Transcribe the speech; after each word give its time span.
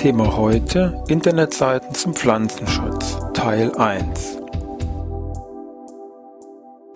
Thema 0.00 0.34
heute 0.34 1.04
Internetseiten 1.08 1.94
zum 1.94 2.14
Pflanzenschutz 2.14 3.18
Teil 3.34 3.70
1. 3.76 4.38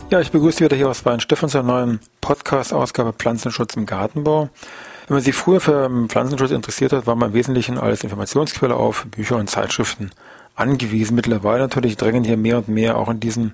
Ja, 0.08 0.20
ich 0.22 0.30
begrüße 0.30 0.56
Sie 0.56 0.64
wieder 0.64 0.76
hier 0.76 0.88
aus 0.88 1.04
Weinsteffen 1.04 1.50
zur 1.50 1.64
neuen 1.64 2.00
Podcast-Ausgabe 2.22 3.12
Pflanzenschutz 3.12 3.76
im 3.76 3.84
Gartenbau. 3.84 4.48
Wenn 5.06 5.16
man 5.16 5.22
sich 5.22 5.34
früher 5.34 5.60
für 5.60 5.90
Pflanzenschutz 6.08 6.50
interessiert 6.50 6.94
hat, 6.94 7.06
war 7.06 7.14
man 7.14 7.28
im 7.28 7.34
Wesentlichen 7.34 7.76
als 7.76 8.04
Informationsquelle 8.04 8.74
auf 8.74 9.04
Bücher 9.10 9.36
und 9.36 9.50
Zeitschriften 9.50 10.10
angewiesen. 10.54 11.14
Mittlerweile 11.14 11.60
natürlich 11.60 11.98
drängen 11.98 12.24
hier 12.24 12.38
mehr 12.38 12.56
und 12.56 12.68
mehr 12.68 12.96
auch 12.96 13.10
in 13.10 13.20
diesen 13.20 13.52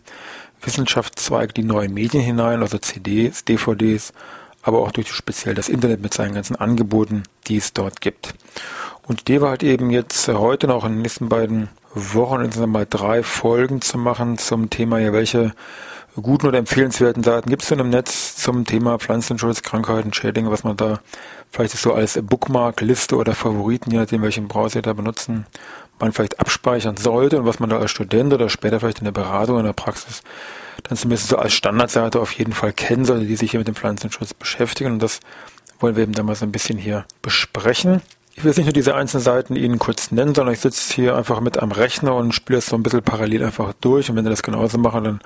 Wissenschaftszweig 0.63 1.55
die 1.55 1.65
neuen 1.65 1.93
Medien 1.93 2.23
hinein, 2.23 2.63
also 2.63 2.79
CDs, 2.79 3.45
DVDs, 3.45 4.13
aber 4.63 4.81
auch 4.81 4.93
durch 4.93 5.13
speziell 5.13 5.55
das 5.55 5.69
Internet 5.69 6.03
mit 6.03 6.15
seinen 6.15 6.35
ganzen 6.35 6.57
Angeboten, 6.57 7.23
die 7.47 7.57
es 7.57 7.73
dort 7.73 8.01
gibt. 8.01 8.35
Und 9.03 9.29
die 9.29 9.41
war 9.41 9.51
halt 9.51 9.63
eben 9.63 9.91
jetzt 9.91 10.29
heute 10.29 10.67
noch 10.67 10.85
in 10.85 10.93
den 10.93 11.03
nächsten 11.03 11.29
beiden 11.29 11.69
Wochen 11.95 12.43
insgesamt 12.43 12.73
mal 12.73 12.87
drei 12.89 13.23
Folgen 13.23 13.81
zu 13.81 13.99
machen 13.99 14.39
zum 14.39 14.71
Thema, 14.71 14.99
ja, 14.99 15.13
welche 15.13 15.53
guten 16.21 16.47
oder 16.47 16.59
empfehlenswerten 16.59 17.23
Seiten 17.23 17.49
gibt 17.49 17.63
es 17.63 17.69
denn 17.69 17.79
im 17.79 17.91
Netz 17.91 18.37
zum 18.37 18.65
Thema 18.65 18.99
Pflanzenschutz, 18.99 19.63
Krankheiten, 19.63 20.13
Schädlinge, 20.13 20.51
was 20.51 20.65
man 20.65 20.77
da 20.77 21.01
vielleicht 21.51 21.77
so 21.77 21.95
als 21.95 22.19
Bookmark, 22.23 22.81
Liste 22.81 23.17
oder 23.17 23.35
Favoriten, 23.35 23.91
je 23.91 23.99
nachdem 23.99 24.23
welchen 24.23 24.49
Browser 24.49 24.79
Sie 24.79 24.83
da 24.83 24.93
benutzen, 24.93 25.47
man 26.01 26.13
vielleicht 26.13 26.41
abspeichern 26.41 26.97
sollte 26.97 27.39
und 27.39 27.47
was 27.47 27.61
man 27.61 27.71
da 27.71 27.79
als 27.79 27.91
Student 27.91 28.33
oder 28.33 28.49
später 28.49 28.81
vielleicht 28.81 28.99
in 28.99 29.05
der 29.05 29.13
Beratung, 29.13 29.59
in 29.59 29.65
der 29.67 29.73
Praxis 29.73 30.23
dann 30.85 30.97
zumindest 30.97 31.29
so 31.29 31.37
als 31.37 31.53
Standardseite 31.53 32.21
auf 32.21 32.33
jeden 32.33 32.53
Fall 32.53 32.73
kennen 32.73 33.05
sollte, 33.05 33.27
die 33.27 33.37
sich 33.37 33.51
hier 33.51 33.61
mit 33.61 33.69
dem 33.69 33.75
Pflanzenschutz 33.75 34.35
beschäftigen. 34.35 34.93
Und 34.93 35.03
das 35.03 35.21
wollen 35.79 35.97
wir 35.97 36.03
eben 36.03 36.13
dann 36.13 36.27
mal 36.27 36.35
so 36.35 36.45
ein 36.45 36.53
bisschen 36.53 36.79
hier 36.79 37.05
besprechen. 37.23 38.03
Ich 38.35 38.45
will 38.45 38.51
jetzt 38.51 38.59
nicht 38.59 38.67
nur 38.67 38.73
diese 38.73 38.95
einzelnen 38.95 39.25
Seiten 39.25 39.57
Ihnen 39.57 39.79
kurz 39.79 40.13
nennen, 40.13 40.35
sondern 40.35 40.55
ich 40.55 40.61
sitze 40.61 40.95
hier 40.95 41.17
einfach 41.17 41.41
mit 41.41 41.59
am 41.59 41.73
Rechner 41.73 42.15
und 42.15 42.33
spiele 42.33 42.59
das 42.59 42.67
so 42.67 42.77
ein 42.77 42.83
bisschen 42.83 43.03
parallel 43.03 43.45
einfach 43.45 43.75
durch. 43.81 44.09
Und 44.09 44.17
wenn 44.17 44.25
Sie 44.25 44.31
das 44.31 44.43
genauso 44.43 44.79
machen, 44.79 45.05
dann 45.05 45.21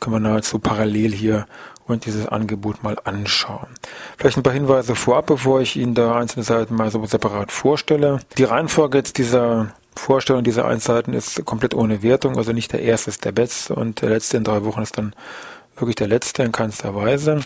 können 0.00 0.16
wir 0.16 0.20
nahezu 0.20 0.58
parallel 0.58 1.12
hier 1.12 1.46
und 1.88 2.06
dieses 2.06 2.26
Angebot 2.26 2.82
mal 2.82 2.96
anschauen. 3.04 3.68
Vielleicht 4.16 4.36
ein 4.36 4.42
paar 4.42 4.52
Hinweise 4.52 4.94
vorab, 4.94 5.26
bevor 5.26 5.60
ich 5.60 5.76
Ihnen 5.76 5.94
da 5.94 6.16
einzelne 6.16 6.44
Seiten 6.44 6.74
mal 6.74 6.90
so 6.90 7.04
separat 7.06 7.52
vorstelle. 7.52 8.20
Die 8.36 8.44
Reihenfolge 8.44 8.98
jetzt 8.98 9.18
dieser 9.18 9.72
Vorstellung 9.96 10.44
dieser 10.44 10.66
Einzelheiten 10.66 11.12
ist 11.12 11.44
komplett 11.44 11.74
ohne 11.74 12.02
Wertung, 12.02 12.38
also 12.38 12.52
nicht 12.52 12.72
der 12.72 12.82
erste 12.82 13.10
ist 13.10 13.24
der 13.24 13.32
beste 13.32 13.74
und 13.74 14.00
der 14.00 14.10
letzte 14.10 14.36
in 14.36 14.44
drei 14.44 14.64
Wochen 14.64 14.82
ist 14.82 14.96
dann 14.96 15.12
wirklich 15.76 15.96
der 15.96 16.08
letzte 16.08 16.42
in 16.42 16.52
keinster 16.52 16.94
Weise. 16.94 17.40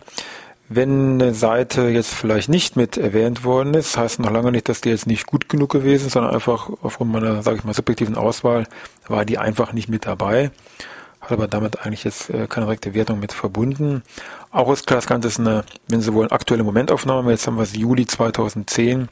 Wenn 0.69 1.21
eine 1.21 1.34
Seite 1.34 1.89
jetzt 1.89 2.15
vielleicht 2.15 2.49
nicht 2.49 2.77
mit 2.77 2.97
erwähnt 2.97 3.45
worden 3.45 3.75
ist, 3.75 3.99
heißt 3.99 4.21
noch 4.21 4.31
lange 4.31 4.53
nicht, 4.53 4.69
dass 4.69 4.81
die 4.81 4.91
jetzt 4.91 5.06
nicht 5.06 5.27
gut 5.27 5.49
genug 5.49 5.71
gewesen 5.71 6.06
ist, 6.06 6.12
sondern 6.12 6.33
einfach 6.33 6.71
aufgrund 6.83 7.12
meiner, 7.12 7.43
sage 7.43 7.59
ich 7.59 7.65
mal, 7.65 7.75
subjektiven 7.75 8.15
Auswahl 8.15 8.66
war 9.09 9.25
die 9.25 9.39
einfach 9.39 9.72
nicht 9.72 9.89
mit 9.89 10.06
dabei. 10.06 10.50
Hat 11.22 11.33
aber 11.33 11.47
damit 11.47 11.81
eigentlich 11.81 12.05
jetzt 12.05 12.31
äh, 12.31 12.47
keine 12.49 12.66
direkte 12.66 12.94
Wertung 12.94 13.21
mit 13.21 13.33
verbunden. 13.33 14.03
Auch 14.50 14.72
ist 14.72 14.87
klar, 14.87 14.99
das 14.99 15.06
Ganze 15.06 15.28
ist 15.28 15.38
eine, 15.38 15.65
wenn 15.88 16.03
Sie 16.03 16.12
wollen, 16.12 16.33
aktuelle 16.33 16.65
Momentaufnahme. 16.65 17.31
Jetzt 17.31 17.47
haben 17.47 17.56
wir 17.56 17.62
es 17.62 17.75
Juli 17.75 18.06
2010. 18.06 19.09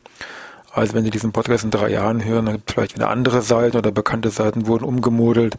Also 0.73 0.95
wenn 0.95 1.05
Sie 1.05 1.11
diesen 1.11 1.33
Podcast 1.33 1.65
in 1.65 1.71
drei 1.71 1.91
Jahren 1.91 2.25
hören, 2.25 2.47
dann 2.47 2.57
gibt 2.57 2.69
es 2.69 2.75
vielleicht 2.75 2.95
wieder 2.97 3.11
andere 3.11 3.43
Seiten 3.43 3.77
oder 3.77 3.93
bekannte 3.93 4.31
Seiten 4.31 4.67
wurden 4.67 4.85
umgemodelt. 4.85 5.57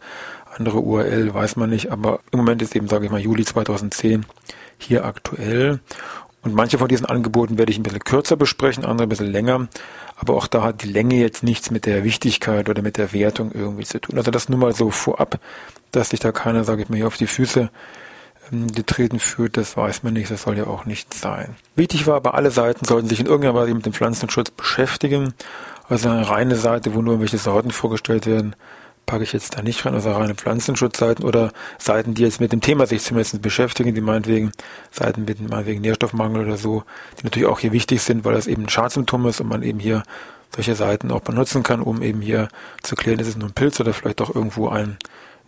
Andere 0.56 0.80
URL 0.80 1.32
weiß 1.32 1.56
man 1.56 1.70
nicht, 1.70 1.90
aber 1.90 2.20
im 2.30 2.38
Moment 2.38 2.60
ist 2.60 2.76
eben, 2.76 2.88
sage 2.88 3.06
ich 3.06 3.10
mal, 3.10 3.20
Juli 3.20 3.44
2010 3.44 4.26
hier 4.78 5.04
aktuell. 5.06 5.80
Und 6.42 6.54
manche 6.54 6.78
von 6.78 6.88
diesen 6.88 7.06
Angeboten 7.06 7.56
werde 7.56 7.70
ich 7.70 7.78
ein 7.78 7.84
bisschen 7.84 8.02
kürzer 8.02 8.36
besprechen, 8.36 8.84
andere 8.84 9.06
ein 9.06 9.08
bisschen 9.08 9.30
länger. 9.30 9.68
Aber 10.16 10.34
auch 10.34 10.48
da 10.48 10.62
hat 10.62 10.82
die 10.82 10.88
Länge 10.88 11.16
jetzt 11.16 11.42
nichts 11.42 11.70
mit 11.70 11.86
der 11.86 12.02
Wichtigkeit 12.02 12.68
oder 12.68 12.82
mit 12.82 12.96
der 12.96 13.12
Wertung 13.12 13.52
irgendwie 13.52 13.84
zu 13.84 14.00
tun. 14.00 14.18
Also 14.18 14.30
das 14.30 14.48
nur 14.48 14.58
mal 14.58 14.74
so 14.74 14.90
vorab, 14.90 15.38
dass 15.92 16.10
sich 16.10 16.20
da 16.20 16.32
keiner, 16.32 16.64
sage 16.64 16.82
ich 16.82 16.88
mal, 16.88 16.96
hier 16.96 17.06
auf 17.06 17.16
die 17.16 17.28
Füße 17.28 17.70
ähm, 18.50 18.72
getreten 18.72 19.20
fühlt, 19.20 19.56
das 19.56 19.76
weiß 19.76 20.02
man 20.02 20.14
nicht, 20.14 20.30
das 20.30 20.42
soll 20.42 20.58
ja 20.58 20.66
auch 20.66 20.84
nicht 20.84 21.14
sein. 21.14 21.54
Wichtig 21.76 22.06
war 22.06 22.16
aber, 22.16 22.34
alle 22.34 22.50
Seiten 22.50 22.84
sollten 22.84 23.08
sich 23.08 23.20
in 23.20 23.26
irgendeiner 23.26 23.54
Weise 23.54 23.74
mit 23.74 23.86
dem 23.86 23.92
Pflanzenschutz 23.92 24.50
beschäftigen. 24.50 25.34
Also 25.88 26.08
eine 26.08 26.28
reine 26.28 26.56
Seite, 26.56 26.94
wo 26.94 27.02
nur 27.02 27.14
irgendwelche 27.14 27.38
Sorten 27.38 27.70
vorgestellt 27.70 28.26
werden, 28.26 28.56
packe 29.12 29.24
ich 29.24 29.34
jetzt 29.34 29.58
da 29.58 29.62
nicht 29.62 29.84
rein, 29.84 29.92
also 29.92 30.10
reine 30.10 30.34
Pflanzenschutzseiten 30.34 31.22
oder 31.22 31.52
Seiten, 31.76 32.14
die 32.14 32.22
jetzt 32.22 32.40
mit 32.40 32.50
dem 32.50 32.62
Thema 32.62 32.86
sich 32.86 33.02
zumindest 33.02 33.42
beschäftigen, 33.42 33.94
die 33.94 34.00
meinetwegen 34.00 34.52
Seiten 34.90 35.26
mit 35.26 35.38
meinetwegen 35.50 35.82
Nährstoffmangel 35.82 36.46
oder 36.46 36.56
so, 36.56 36.84
die 37.20 37.24
natürlich 37.24 37.46
auch 37.46 37.58
hier 37.58 37.72
wichtig 37.72 38.00
sind, 38.00 38.24
weil 38.24 38.32
das 38.32 38.46
eben 38.46 38.62
ein 38.62 38.68
Schadsymptom 38.70 39.26
ist 39.26 39.42
und 39.42 39.48
man 39.48 39.62
eben 39.62 39.80
hier 39.80 40.02
solche 40.54 40.74
Seiten 40.74 41.10
auch 41.10 41.20
benutzen 41.20 41.62
kann, 41.62 41.82
um 41.82 42.00
eben 42.00 42.22
hier 42.22 42.48
zu 42.82 42.94
klären, 42.96 43.18
ist 43.18 43.28
es 43.28 43.36
nur 43.36 43.50
ein 43.50 43.52
Pilz 43.52 43.78
oder 43.80 43.92
vielleicht 43.92 44.20
doch 44.20 44.34
irgendwo 44.34 44.70
ein 44.70 44.96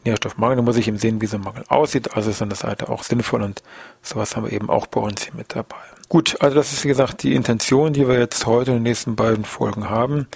Nährstoffmangel. 0.04 0.56
Da 0.56 0.62
muss 0.62 0.76
ich 0.76 0.86
eben 0.86 0.98
sehen, 0.98 1.22
wie 1.22 1.26
so 1.26 1.38
ein 1.38 1.42
Mangel 1.42 1.64
aussieht. 1.68 2.14
Also 2.14 2.28
ist 2.28 2.42
an 2.42 2.50
der 2.50 2.58
Seite 2.58 2.90
auch 2.90 3.02
sinnvoll 3.02 3.40
und 3.40 3.62
sowas 4.02 4.36
haben 4.36 4.44
wir 4.44 4.52
eben 4.52 4.68
auch 4.68 4.86
bei 4.88 5.00
uns 5.00 5.24
hier 5.24 5.34
mit 5.34 5.56
dabei. 5.56 5.76
Gut, 6.10 6.36
also 6.40 6.54
das 6.54 6.74
ist 6.74 6.84
wie 6.84 6.88
gesagt 6.88 7.22
die 7.22 7.34
Intention, 7.34 7.94
die 7.94 8.06
wir 8.06 8.18
jetzt 8.18 8.44
heute 8.44 8.72
in 8.72 8.76
den 8.76 8.82
nächsten 8.82 9.16
beiden 9.16 9.46
Folgen 9.46 9.88
haben. 9.88 10.26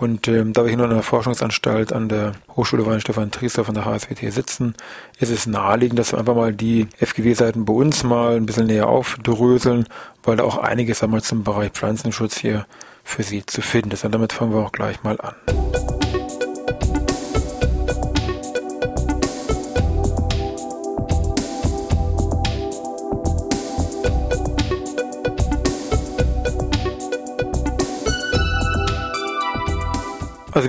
Und 0.00 0.28
ähm, 0.28 0.54
da 0.54 0.62
wir 0.62 0.68
hier 0.68 0.78
nur 0.78 0.86
in 0.86 0.92
einer 0.92 1.02
Forschungsanstalt 1.02 1.92
an 1.92 2.08
der 2.08 2.32
Hochschule 2.56 2.86
Weinstefan 2.86 3.30
Triester 3.30 3.66
von 3.66 3.74
der 3.74 3.84
HSWT 3.84 4.32
sitzen, 4.32 4.74
ist 5.18 5.30
es 5.30 5.46
naheliegend, 5.46 5.98
dass 5.98 6.12
wir 6.12 6.18
einfach 6.18 6.34
mal 6.34 6.54
die 6.54 6.88
FGW-Seiten 6.98 7.66
bei 7.66 7.74
uns 7.74 8.02
mal 8.02 8.36
ein 8.36 8.46
bisschen 8.46 8.66
näher 8.66 8.88
aufdröseln, 8.88 9.86
weil 10.22 10.38
da 10.38 10.44
auch 10.44 10.56
einiges 10.56 11.02
einmal 11.02 11.20
zum 11.20 11.44
Bereich 11.44 11.72
Pflanzenschutz 11.72 12.38
hier 12.38 12.66
für 13.04 13.22
Sie 13.22 13.44
zu 13.44 13.60
finden 13.60 13.90
ist. 13.90 14.04
Und 14.06 14.12
damit 14.12 14.32
fangen 14.32 14.54
wir 14.54 14.60
auch 14.60 14.72
gleich 14.72 15.02
mal 15.02 15.20
an. 15.20 15.89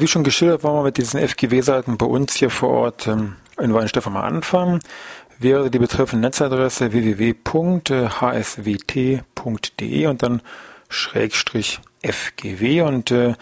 Also 0.01 0.07
wie 0.07 0.13
schon 0.13 0.23
geschildert, 0.23 0.63
wollen 0.63 0.77
wir 0.77 0.81
mit 0.81 0.97
diesen 0.97 1.19
FGW-Seiten 1.19 1.95
bei 1.95 2.07
uns 2.07 2.33
hier 2.33 2.49
vor 2.49 2.69
Ort 2.69 3.05
ähm, 3.05 3.35
in 3.59 3.71
Weinstefan 3.71 4.13
mal 4.13 4.23
anfangen. 4.23 4.79
Wäre 5.37 5.69
die 5.69 5.77
betreffende 5.77 6.25
Netzadresse 6.25 6.91
www.hswt.de 6.91 7.35
und 10.07 10.23
dann 10.23 10.41
Schrägstrich 10.89 11.81
FGW 12.03 12.81
und 12.81 13.11
äh, 13.11 13.27
wenn 13.27 13.35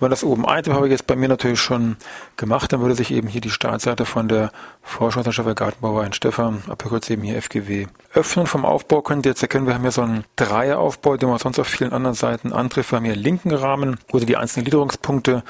man 0.00 0.10
das 0.10 0.24
oben 0.24 0.46
eintippt, 0.46 0.74
habe 0.74 0.86
ich 0.86 0.90
jetzt 0.90 1.06
bei 1.06 1.16
mir 1.16 1.28
natürlich 1.28 1.60
schon 1.60 1.96
gemacht, 2.36 2.72
dann 2.72 2.80
würde 2.80 2.94
sich 2.94 3.10
eben 3.10 3.28
hier 3.28 3.42
die 3.42 3.50
Startseite 3.50 4.06
von 4.06 4.26
der 4.26 4.52
Forschungsanstalt 4.82 5.48
für 5.48 5.54
Gartenbauer 5.54 6.04
in 6.04 6.14
Stefan, 6.14 6.62
abgekürzt 6.66 7.10
eben 7.10 7.22
hier 7.22 7.36
FGW, 7.42 7.88
öffnen. 8.14 8.46
Vom 8.46 8.64
Aufbau 8.64 9.02
könnt 9.02 9.26
ihr 9.26 9.32
jetzt 9.32 9.42
erkennen, 9.42 9.66
wir 9.66 9.74
haben 9.74 9.82
hier 9.82 9.90
so 9.90 10.00
einen 10.00 10.24
Dreieraufbau, 10.36 11.18
den 11.18 11.28
man 11.28 11.38
sonst 11.38 11.58
auf 11.58 11.66
vielen 11.66 11.92
anderen 11.92 12.14
Seiten 12.14 12.54
antrifft. 12.54 12.92
Wir 12.92 12.96
haben 12.96 13.04
hier 13.04 13.16
linken 13.16 13.52
Rahmen, 13.52 13.98
wo 14.08 14.18
die 14.18 14.36
einzelnen 14.36 14.64
Gliederungspunkte 14.64 15.42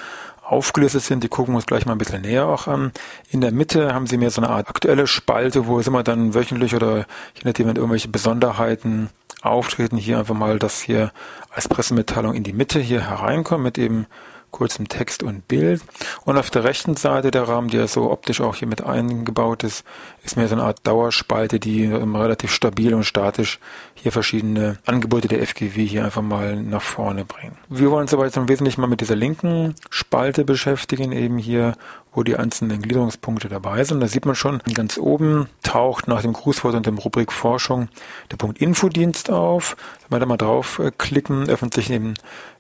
aufgelistet 0.47 1.03
sind. 1.03 1.25
Die 1.25 1.29
gucken 1.29 1.55
wir 1.55 1.57
uns 1.57 1.67
gleich 1.67 1.87
mal 1.87 1.93
ein 1.93 1.99
bisschen 1.99 2.23
näher 2.23 2.47
auch 2.47 2.67
an. 2.67 2.93
In 3.31 3.41
der 3.41 3.53
Mitte 3.53 3.93
haben 3.93 4.07
sie 4.07 4.17
mir 4.17 4.31
so 4.31 4.41
eine 4.41 4.51
Art 4.51 4.69
aktuelle 4.69 5.07
Spalte, 5.07 5.67
wo 5.67 5.81
sind 5.83 5.93
wir 5.93 6.03
dann 6.03 6.35
wöchentlich 6.35 6.75
oder 6.75 6.99
je 7.35 7.43
nachdem, 7.45 7.69
irgendwelche 7.69 8.09
Besonderheiten 8.09 9.11
auftreten, 9.43 9.97
hier 9.97 10.19
einfach 10.19 10.35
mal 10.35 10.59
das 10.59 10.81
hier 10.81 11.13
als 11.51 11.69
Pressemitteilung 11.69 12.35
in 12.35 12.43
die 12.43 12.53
Mitte 12.53 12.79
hier 12.79 13.09
hereinkommen 13.09 13.65
mit 13.65 13.79
eben 13.79 14.07
kurzem 14.51 14.89
Text 14.89 15.23
und 15.23 15.49
Bild. 15.49 15.83
Und 16.25 16.39
auf 16.39 16.51
der 16.51 16.65
rechten 16.65 16.97
Seite 16.97 17.31
der 17.31 17.49
Rahmen, 17.49 17.69
der 17.69 17.89
so 17.89 18.11
optisch 18.11 18.41
auch 18.41 18.57
hier 18.57 18.69
mit 18.69 18.83
eingebaut 18.83 19.65
ist, 19.65 19.85
ist 20.25 20.37
mir 20.37 20.49
so 20.49 20.55
eine 20.55 20.65
Art 20.65 20.87
Dauerspalte, 20.87 21.61
die 21.61 21.87
relativ 21.87 22.53
stabil 22.53 22.95
und 22.95 23.05
statisch 23.05 23.59
hier 23.95 24.13
verschiedene 24.13 24.79
Angebote 24.87 25.29
der 25.29 25.43
FGW 25.47 25.85
hier 25.85 26.05
einfach 26.05 26.23
mal 26.23 26.57
nach 26.57 26.83
vorne 26.83 27.25
bringen. 27.25 27.57
Wir 27.69 27.91
wollen 27.91 28.03
uns 28.03 28.15
aber 28.15 28.25
jetzt 28.25 28.37
im 28.37 28.49
Wesentlichen 28.49 28.81
mal 28.81 28.87
mit 28.87 29.01
dieser 29.01 29.17
linken 29.17 29.75
Spalte 29.91 30.45
beschäftigen, 30.45 31.13
eben 31.13 31.39
hier, 31.39 31.75
wo 32.13 32.23
die 32.23 32.37
einzelnen 32.37 32.81
Gliederungspunkte 32.81 33.49
dabei 33.49 33.85
sind. 33.85 34.01
Da 34.01 34.09
sieht 34.09 34.25
man 34.25 34.35
schon, 34.35 34.63
ganz 34.75 34.97
oben 34.97 35.49
taucht 35.63 36.09
nach 36.09 36.23
dem 36.23 36.33
Grußwort 36.33 36.75
und 36.75 36.87
dem 36.87 36.99
Rubrik 36.99 37.31
Forschung 37.31 37.89
der 38.31 38.37
Punkt 38.37 38.59
Infodienst 38.59 39.31
auf. 39.31 39.77
Wenn 40.09 40.17
wir 40.17 40.21
da 40.21 40.27
mal 40.27 40.37
draufklicken, 40.39 41.49
öffnet 41.51 41.75
sich 41.75 41.91
eben 41.91 42.15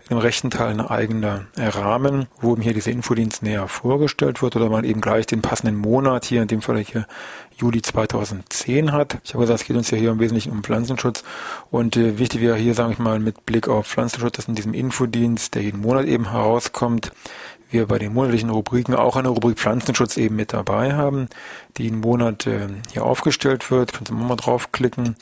im 0.08 0.19
rechten 0.19 0.50
Teil 0.50 0.69
ein 0.69 0.81
eigener 0.81 1.47
Rahmen, 1.56 2.26
wo 2.41 2.53
eben 2.53 2.62
hier 2.62 2.75
dieser 2.75 2.93
Infodienst 2.93 3.43
näher 3.43 3.67
vorgestellt 3.67 4.41
wird 4.41 4.55
oder 4.55 4.70
man 4.70 4.85
eben 4.85 5.00
gleich 5.00 5.26
den 5.26 5.43
passenden 5.43 5.76
Monat 5.76 6.25
hier, 6.25 6.43
in 6.43 6.49
dem 6.49 6.62
Fall 6.62 6.79
hier 6.79 7.06
Juli 7.56 7.82
2010 7.82 8.93
hat. 8.93 9.19
Ich 9.25 9.35
habe 9.35 9.43
gesagt, 9.43 9.61
es 9.61 9.67
geht 9.67 9.76
uns 9.76 9.91
ja 9.91 9.99
hier 9.99 10.11
im 10.11 10.20
Wesentlichen 10.20 10.53
um 10.53 10.62
Pflanzenschutz 10.62 11.25
und 11.70 11.97
äh, 11.97 12.19
wichtig 12.19 12.41
wäre 12.41 12.56
hier, 12.56 12.75
sage 12.75 12.93
ich 12.93 12.99
mal, 12.99 13.19
mit 13.19 13.47
Blick 13.47 13.67
auf 13.69 13.87
Pflanzenschutz, 13.87 14.37
dass 14.37 14.49
in 14.49 14.55
diesem 14.55 14.75
Infodienst, 14.75 15.55
der 15.55 15.62
jeden 15.62 15.81
Monat 15.81 16.06
eben 16.06 16.31
herauskommt, 16.31 17.11
wir 17.70 17.86
bei 17.86 17.98
den 17.98 18.14
monatlichen 18.14 18.50
Rubriken 18.50 18.94
auch 18.94 19.16
eine 19.16 19.28
Rubrik 19.28 19.58
Pflanzenschutz 19.58 20.16
eben 20.16 20.36
mit 20.36 20.52
dabei 20.52 20.94
haben, 20.94 21.28
die 21.76 21.84
jeden 21.84 22.00
Monat 22.00 22.46
äh, 22.46 22.68
hier 22.92 23.04
aufgestellt 23.04 23.70
wird. 23.70 23.92
Können 23.92 24.06
Sie 24.06 24.12
mal 24.12 24.36
draufklicken 24.36 25.16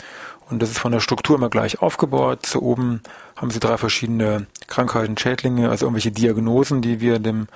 und 0.50 0.62
das 0.62 0.70
ist 0.70 0.79
von 0.79 0.93
der 0.93 1.00
Struktur 1.00 1.37
immer 1.37 1.49
gleich 1.49 1.81
aufgebaut. 1.81 2.44
Zu 2.46 2.62
oben 2.62 3.02
haben 3.37 3.50
Sie 3.50 3.61
drei 3.61 3.79
verschiedene 3.79 4.46
Krankheiten, 4.67 5.17
Schädlinge, 5.17 5.70
also 5.70 5.87
irgendwelche 5.87 6.12
Diagnosen, 6.12 6.82
die 6.82 7.00
wir 7.00 7.19
dem 7.19 7.49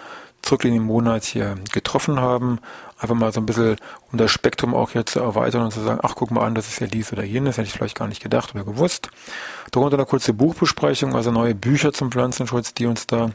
zurückliegenden 0.43 0.87
Monat 0.87 1.25
hier 1.25 1.57
getroffen 1.73 2.21
haben. 2.21 2.59
Einfach 3.01 3.15
mal 3.15 3.33
so 3.33 3.41
ein 3.41 3.47
bisschen, 3.47 3.77
um 4.11 4.19
das 4.19 4.31
Spektrum 4.33 4.75
auch 4.75 4.91
hier 4.91 5.07
zu 5.07 5.21
erweitern 5.21 5.63
und 5.63 5.73
zu 5.73 5.81
sagen, 5.81 6.01
ach, 6.03 6.15
guck 6.17 6.33
mal 6.33 6.45
an, 6.45 6.57
das 6.57 6.69
ist 6.69 6.81
ja 6.81 6.89
dies 6.89 7.13
oder 7.13 7.23
jenes, 7.23 7.57
hätte 7.57 7.69
ich 7.69 7.73
vielleicht 7.73 7.97
gar 7.97 8.09
nicht 8.09 8.23
gedacht 8.23 8.55
oder 8.55 8.65
gewusst. 8.65 9.11
Darunter 9.71 9.97
eine 9.97 10.07
kurze 10.07 10.33
Buchbesprechung, 10.33 11.15
also 11.15 11.31
neue 11.31 11.55
Bücher 11.55 11.93
zum 11.93 12.11
Pflanzenschutz, 12.11 12.75
die 12.75 12.87
uns 12.87 13.07
da 13.07 13.31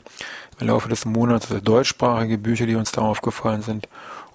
im 0.60 0.68
Laufe 0.68 0.89
des 0.89 1.06
Monats, 1.06 1.50
also 1.50 1.62
deutschsprachige 1.62 2.38
Bücher, 2.38 2.65
die 2.65 2.75
uns 2.75 2.92
da 2.92 3.01
aufgefallen 3.01 3.62
sind. 3.62 3.88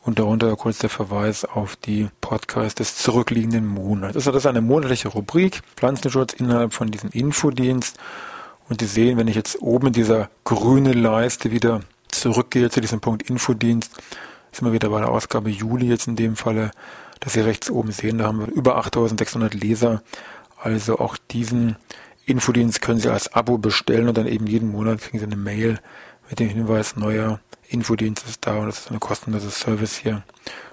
Und 0.05 0.19
darunter 0.19 0.57
kurz 0.57 0.79
der 0.79 0.89
Verweis 0.89 1.45
auf 1.45 1.77
die 1.77 2.09
Podcasts 2.23 2.77
des 2.77 2.97
zurückliegenden 2.97 3.67
Monats. 3.67 4.17
Also 4.17 4.31
das 4.33 4.45
ist 4.45 4.47
eine 4.47 4.63
monatliche 4.63 5.09
Rubrik, 5.09 5.61
Pflanzenschutz 5.77 6.33
innerhalb 6.33 6.73
von 6.73 6.91
diesem 6.91 7.11
Infodienst. 7.11 7.99
Und 8.71 8.81
Sie 8.81 8.87
sehen, 8.87 9.19
wenn 9.19 9.29
ich 9.29 9.37
jetzt 9.37 9.61
oben 9.61 9.89
in 9.89 9.93
dieser 9.93 10.31
grünen 10.45 10.95
Leiste 11.03 11.51
wieder 11.51 11.81
zurückgehe 12.11 12.71
zu 12.71 12.81
diesem 12.81 13.01
Punkt 13.01 13.29
Infodienst, 13.29 13.93
sind 14.53 14.67
wir 14.67 14.73
wieder 14.73 14.91
bei 14.91 15.01
der 15.01 15.11
Ausgabe 15.11 15.51
Juli 15.51 15.87
jetzt 15.87 16.07
in 16.07 16.17
dem 16.17 16.37
Falle, 16.37 16.71
dass 17.21 17.33
Sie 17.33 17.41
rechts 17.41 17.71
oben 17.71 17.93
sehen, 17.93 18.19
da 18.19 18.27
haben 18.27 18.41
wir 18.41 18.49
über 18.49 18.77
8600 18.77 19.55
Leser. 19.55 20.03
Also 20.61 20.99
auch 20.99 21.17
diesen 21.31 21.77
Infodienst 22.27 22.83
können 22.83 23.01
Sie 23.01 23.11
als 23.11 23.33
Abo 23.33 23.59
bestellen 23.59 24.09
und 24.09 24.19
dann 24.19 24.27
eben 24.27 24.47
jeden 24.47 24.71
Monat 24.71 25.01
kriegen 25.01 25.19
Sie 25.19 25.25
eine 25.25 25.37
Mail 25.37 25.79
mit 26.29 26.39
dem 26.41 26.49
Hinweis, 26.49 26.97
neuer 26.97 27.41
Infodienst 27.69 28.27
ist 28.29 28.47
da 28.47 28.57
und 28.57 28.67
das 28.67 28.81
ist 28.81 28.91
eine 28.91 28.99
kostenlose 28.99 29.51
Service 29.51 29.97
hier 29.97 30.23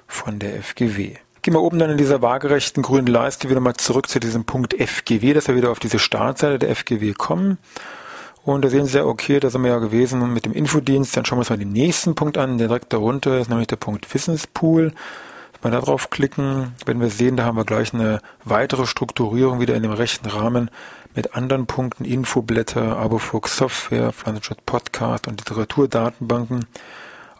von 0.07 0.39
der 0.39 0.61
FGW. 0.61 1.15
Gehen 1.41 1.53
wir 1.53 1.61
oben 1.61 1.77
dann 1.77 1.91
in 1.91 1.97
dieser 1.97 2.21
waagerechten 2.21 2.81
grünen 2.81 3.07
Leiste 3.07 3.49
wieder 3.49 3.59
mal 3.59 3.75
zurück 3.75 4.09
zu 4.09 4.19
diesem 4.19 4.45
Punkt 4.45 4.73
FGW, 4.73 5.33
dass 5.33 5.47
wir 5.47 5.55
wieder 5.55 5.71
auf 5.71 5.79
diese 5.79 5.99
Startseite 5.99 6.57
der 6.57 6.69
FGW 6.75 7.13
kommen. 7.13 7.57
Und 8.45 8.63
da 8.63 8.69
sehen 8.69 8.85
Sie 8.85 8.97
ja, 8.97 9.05
okay, 9.05 9.39
da 9.39 9.49
sind 9.49 9.63
wir 9.63 9.71
ja 9.71 9.79
gewesen 9.79 10.31
mit 10.31 10.45
dem 10.45 10.53
Infodienst. 10.53 11.17
Dann 11.17 11.25
schauen 11.25 11.37
wir 11.37 11.41
uns 11.41 11.49
mal 11.49 11.57
den 11.57 11.73
nächsten 11.73 12.13
Punkt 12.13 12.37
an, 12.37 12.59
der 12.59 12.67
direkt 12.67 12.93
darunter 12.93 13.39
ist, 13.39 13.49
nämlich 13.49 13.67
der 13.67 13.75
Punkt 13.75 14.13
Wissenspool. 14.13 14.93
Wenn 15.61 15.71
wir 15.71 15.79
da 15.79 15.83
drauf 15.83 16.11
klicken, 16.11 16.73
werden 16.85 17.01
wir 17.01 17.09
sehen, 17.09 17.37
da 17.37 17.45
haben 17.45 17.57
wir 17.57 17.65
gleich 17.65 17.91
eine 17.95 18.21
weitere 18.43 18.85
Strukturierung 18.85 19.59
wieder 19.59 19.73
in 19.75 19.81
dem 19.81 19.91
rechten 19.91 20.29
Rahmen 20.29 20.69
mit 21.15 21.33
anderen 21.33 21.65
Punkten, 21.65 22.05
Infoblätter, 22.05 22.97
Abofuchs 22.97 23.57
Software, 23.57 24.11
Pflanzenschutz 24.11 24.59
Podcast 24.63 25.27
und 25.27 25.39
Literaturdatenbanken. 25.39 26.67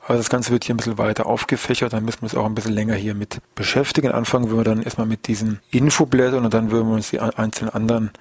Also 0.07 0.19
das 0.19 0.29
Ganze 0.29 0.51
wird 0.51 0.63
hier 0.63 0.73
ein 0.73 0.77
bisschen 0.77 0.97
weiter 0.97 1.27
aufgefächert, 1.27 1.93
dann 1.93 2.03
müssen 2.03 2.21
wir 2.21 2.23
uns 2.23 2.35
auch 2.35 2.45
ein 2.45 2.55
bisschen 2.55 2.73
länger 2.73 2.95
hier 2.95 3.13
mit 3.13 3.41
beschäftigen. 3.53 4.11
Anfangen 4.11 4.49
würden 4.49 4.59
wir 4.59 4.63
dann 4.63 4.81
erstmal 4.81 5.07
mit 5.07 5.27
diesen 5.27 5.59
Infoblättern 5.69 6.45
und 6.45 6.53
dann 6.53 6.71
würden 6.71 6.87
wir 6.87 6.95
uns 6.95 7.11
die 7.11 7.19
einzelnen 7.19 7.73
anderen 7.73 8.11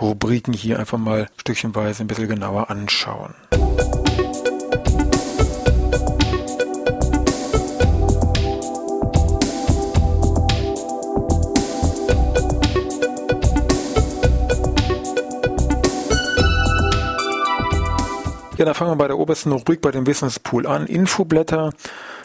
Rubriken 0.00 0.54
hier 0.54 0.78
einfach 0.78 0.98
mal 0.98 1.28
stückchenweise 1.36 2.02
ein 2.02 2.06
bisschen 2.06 2.28
genauer 2.28 2.70
anschauen. 2.70 3.34
Ja, 18.56 18.66
dann 18.66 18.74
fangen 18.74 18.90
wir 18.90 18.96
bei 18.96 19.06
der 19.06 19.18
obersten 19.18 19.52
Rubrik 19.52 19.80
bei 19.80 19.90
dem 19.90 20.06
Wissenspool 20.06 20.66
an. 20.66 20.86
Infoblätter. 20.86 21.72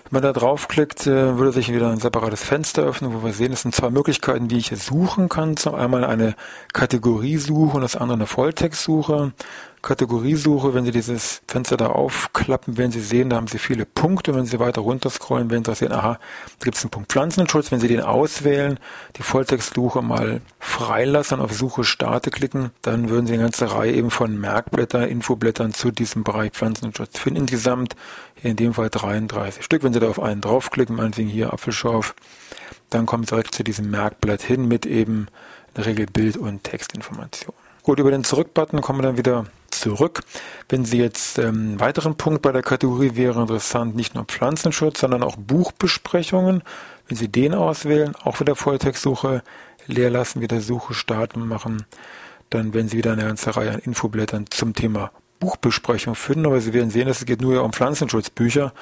Wenn 0.06 0.22
man 0.22 0.24
da 0.24 0.40
draufklickt, 0.40 1.08
äh, 1.08 1.38
würde 1.40 1.52
sich 1.52 1.74
wieder 1.74 1.90
ein 1.90 1.98
separates 1.98 2.44
Fenster 2.44 2.84
öffnen, 2.84 3.12
wo 3.12 3.24
wir 3.24 3.34
sehen, 3.34 3.52
es 3.52 3.64
sind 3.64 3.74
zwei 3.74 3.90
Möglichkeiten, 3.90 4.52
wie 4.52 4.58
ich 4.60 4.72
es 4.72 4.86
suchen 4.86 5.30
kann. 5.30 5.58
Zum 5.58 5.74
einen 5.74 6.04
eine 6.04 6.36
Kategoriesuche 6.74 7.76
und 7.76 7.82
das 7.82 7.96
andere 7.96 8.18
eine 8.18 8.28
Volltextsuche. 8.28 9.34
Kategoriesuche, 9.86 10.74
wenn 10.74 10.84
Sie 10.84 10.92
dieses 10.92 11.44
Fenster 11.48 11.78
da 11.78 11.88
aufklappen, 11.88 12.76
werden 12.78 12.92
Sie 12.92 13.02
sehen, 13.02 13.30
da 13.30 13.36
haben 13.36 13.48
Sie 13.48 13.60
viele 13.60 13.86
Punkte. 13.86 14.34
Wenn 14.34 14.46
Sie 14.46 14.60
weiter 14.60 14.82
runter 14.82 15.12
scrollen, 15.12 15.52
werden 15.52 15.64
Sie 15.64 15.76
sehen, 15.76 15.92
aha, 15.92 16.14
da 16.60 16.64
gibt 16.64 16.76
es 16.76 16.84
einen 16.84 16.90
Punkt 16.90 17.12
Pflanzenschutz. 17.12 17.72
Wenn 17.72 17.80
Sie 17.80 17.88
den 17.88 18.02
auswählen, 18.02 18.80
die 19.16 19.22
Volltextsuche 19.22 20.02
mal 20.02 20.42
freilassen 20.60 21.38
und 21.38 21.46
auf 21.46 21.54
Suche 21.54 21.84
starte 21.84 22.32
klicken, 22.32 22.72
dann 22.82 23.10
würden 23.10 23.28
Sie 23.28 23.34
eine 23.34 23.44
ganze 23.44 23.72
Reihe 23.72 23.94
eben 23.94 24.10
von 24.10 24.36
Merkblättern, 24.40 25.04
Infoblättern 25.04 25.72
zu 25.72 25.92
diesem 25.92 26.24
Bereich 26.24 26.54
Pflanzenschutz 26.54 27.20
finden. 27.20 27.42
Insgesamt 27.42 27.96
in 28.42 28.56
dem 28.56 28.74
Fall 28.74 28.90
33 28.90 29.64
Stück. 29.64 29.84
Wenn 29.84 29.94
Sie 29.94 30.00
da 30.00 30.10
auf 30.10 30.20
einen 30.20 30.42
draufklicken, 30.42 30.96
meinetwegen 30.96 31.30
hier 31.30 31.54
Apfelschorf, 31.54 32.16
dann 32.90 33.06
kommt 33.06 33.30
direkt 33.30 33.54
zu 33.54 33.64
diesem 33.64 33.92
Merkblatt 33.92 34.42
hin 34.42 34.68
mit 34.68 34.88
eben 34.88 35.28
in 35.68 35.74
der 35.76 35.86
Regel 35.86 36.08
Bild- 36.08 36.38
und 36.38 36.64
Textinformationen. 36.64 37.60
Gut, 37.84 38.00
über 38.00 38.10
den 38.10 38.24
Zurück-Button 38.24 38.82
kommen 38.82 38.98
wir 38.98 39.04
dann 39.04 39.18
wieder 39.20 39.46
zurück. 39.80 40.22
Wenn 40.70 40.86
Sie 40.86 40.98
jetzt 40.98 41.38
ähm, 41.38 41.46
einen 41.46 41.80
weiteren 41.80 42.16
Punkt 42.16 42.42
bei 42.42 42.52
der 42.52 42.64
Kategorie 42.64 43.16
wäre 43.16 43.42
interessant, 43.42 43.96
nicht 43.96 44.16
nur 44.16 44.26
Pflanzenschutz, 44.26 45.00
sondern 45.00 45.24
auch 45.24 45.36
Buchbesprechungen. 45.36 46.64
Wenn 47.08 47.18
Sie 47.18 47.28
den 47.28 47.54
auswählen, 47.54 48.16
auch 48.24 48.40
wieder 48.40 48.56
Volltextsuche 48.56 49.44
leer 49.88 50.10
lassen, 50.10 50.42
wieder 50.42 50.62
Suche 50.62 50.94
starten 50.94 51.48
machen, 51.48 51.86
dann 52.50 52.74
werden 52.74 52.88
Sie 52.90 52.98
wieder 52.98 53.14
eine 53.14 53.26
ganze 53.26 53.56
Reihe 53.56 53.72
an 53.72 53.80
Infoblättern 53.80 54.46
zum 54.50 54.74
Thema 54.74 55.12
Buchbesprechung 55.40 56.16
finden. 56.16 56.46
Aber 56.46 56.62
Sie 56.62 56.74
werden 56.74 56.90
sehen, 56.90 57.08
es 57.08 57.26
geht 57.26 57.42
nur 57.42 57.64
um 57.64 57.74
Pflanzenschutzbücher. 57.74 58.74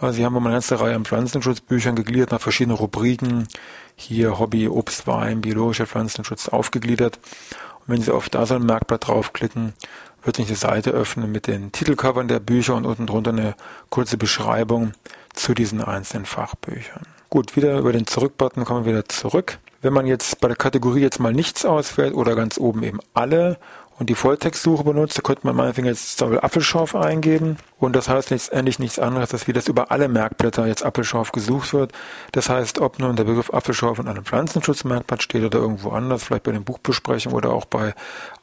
Also 0.00 0.16
Sie 0.16 0.24
haben 0.24 0.36
eine 0.36 0.50
ganze 0.50 0.80
Reihe 0.80 0.94
an 0.94 1.04
Pflanzenschutzbüchern 1.04 1.94
gegliedert 1.94 2.30
nach 2.30 2.40
verschiedenen 2.40 2.78
Rubriken. 2.78 3.46
Hier 3.96 4.38
Hobby, 4.38 4.66
Obst, 4.66 5.06
Wein, 5.06 5.42
biologischer 5.42 5.86
Pflanzenschutz 5.86 6.48
aufgegliedert. 6.48 7.18
Und 7.80 7.94
wenn 7.94 8.02
Sie 8.02 8.10
auf 8.10 8.30
da 8.30 8.46
so 8.46 8.54
ein 8.54 8.64
Merkblatt 8.64 9.08
draufklicken, 9.08 9.74
wird 10.22 10.36
sich 10.36 10.46
eine 10.46 10.56
Seite 10.56 10.90
öffnen 10.90 11.30
mit 11.32 11.46
den 11.46 11.72
Titelcovern 11.72 12.28
der 12.28 12.40
Bücher 12.40 12.74
und 12.74 12.86
unten 12.86 13.06
drunter 13.06 13.30
eine 13.30 13.54
kurze 13.88 14.16
Beschreibung 14.16 14.92
zu 15.34 15.54
diesen 15.54 15.82
einzelnen 15.82 16.26
Fachbüchern. 16.26 17.02
Gut, 17.28 17.54
wieder 17.56 17.78
über 17.78 17.92
den 17.92 18.06
Zurück-Button 18.06 18.64
kommen 18.64 18.84
wir 18.84 18.92
wieder 18.92 19.08
zurück. 19.08 19.58
Wenn 19.82 19.92
man 19.92 20.06
jetzt 20.06 20.40
bei 20.40 20.48
der 20.48 20.56
Kategorie 20.56 21.00
jetzt 21.00 21.20
mal 21.20 21.32
nichts 21.32 21.64
auswählt 21.64 22.14
oder 22.14 22.34
ganz 22.34 22.58
oben 22.58 22.82
eben 22.82 22.98
alle 23.14 23.56
und 24.00 24.08
die 24.08 24.14
Volltextsuche 24.14 24.82
benutzt, 24.82 25.16
da 25.18 25.22
könnte 25.22 25.46
man 25.46 25.54
meinetwegen 25.54 25.86
jetzt 25.86 26.20
Doppel 26.20 26.40
Apfelschorf 26.40 26.94
eingeben. 26.94 27.58
Und 27.78 27.94
das 27.94 28.08
heißt 28.08 28.30
letztendlich 28.30 28.78
nichts 28.78 28.98
anderes, 28.98 29.28
dass 29.28 29.46
wie 29.46 29.52
das 29.52 29.68
über 29.68 29.90
alle 29.90 30.08
Merkblätter 30.08 30.66
jetzt 30.66 30.84
Apfelschorf 30.84 31.32
gesucht 31.32 31.72
wird. 31.74 31.92
Das 32.32 32.48
heißt, 32.48 32.78
ob 32.78 32.98
nun 32.98 33.16
der 33.16 33.24
Begriff 33.24 33.52
Apfelschorf 33.52 33.98
in 33.98 34.08
einem 34.08 34.24
Pflanzenschutzmerkblatt 34.24 35.22
steht 35.22 35.44
oder 35.44 35.58
irgendwo 35.58 35.90
anders, 35.90 36.24
vielleicht 36.24 36.44
bei 36.44 36.52
den 36.52 36.64
Buchbesprechungen 36.64 37.36
oder 37.36 37.50
auch 37.50 37.66
bei 37.66 37.94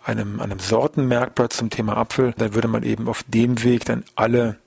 einem, 0.08 0.40
einem 0.40 0.60
Sortenmerkblatt 0.60 1.54
zum 1.54 1.70
Thema 1.70 1.98
Apfel, 1.98 2.34
dann 2.38 2.54
würde 2.54 2.68
man 2.68 2.84
eben 2.84 3.08
auf 3.08 3.24
dem 3.28 3.64
Weg 3.64 3.86
dann 3.86 4.04
alle 4.16 4.58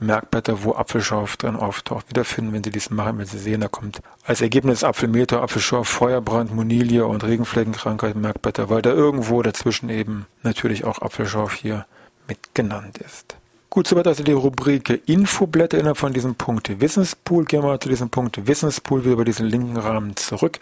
Merkblätter, 0.00 0.62
wo 0.62 0.74
Apfelschorf 0.74 1.36
drin 1.36 1.56
auftaucht, 1.56 2.10
wiederfinden, 2.10 2.52
wenn 2.52 2.64
Sie 2.64 2.70
dies 2.70 2.90
machen, 2.90 3.18
wenn 3.18 3.26
Sie 3.26 3.38
sehen, 3.38 3.60
da 3.60 3.68
kommt 3.68 4.00
als 4.24 4.40
Ergebnis 4.40 4.84
Apfelmeter, 4.84 5.42
Apfelschorf, 5.42 5.88
Feuerbrand, 5.88 6.54
Monilie 6.54 7.06
und 7.06 7.24
Regenfleckenkrankheit 7.24 8.16
Merkblätter, 8.16 8.68
weil 8.68 8.82
da 8.82 8.90
irgendwo 8.90 9.42
dazwischen 9.42 9.88
eben 9.88 10.26
natürlich 10.42 10.84
auch 10.84 11.00
Apfelschorf 11.00 11.54
hier 11.54 11.86
mit 12.28 12.54
genannt 12.54 12.98
ist. 12.98 13.36
Gut, 13.70 13.88
soweit 13.88 14.06
also 14.06 14.22
die 14.22 14.32
Rubrik 14.32 15.02
Infoblätter 15.06 15.78
innerhalb 15.78 15.98
von 15.98 16.12
diesem 16.12 16.34
Punkt 16.34 16.80
Wissenspool. 16.80 17.44
Gehen 17.44 17.62
wir 17.62 17.80
zu 17.80 17.88
diesem 17.88 18.10
Punkt 18.10 18.46
Wissenspool 18.46 19.04
wieder 19.04 19.14
über 19.14 19.24
diesen 19.24 19.46
linken 19.46 19.76
Rahmen 19.76 20.16
zurück, 20.16 20.60